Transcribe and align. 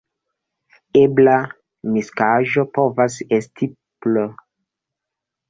Ebla 1.01 1.35
miksaĵo 1.97 2.65
povas 2.79 3.19
esti 3.39 3.71
pl. 4.07 4.19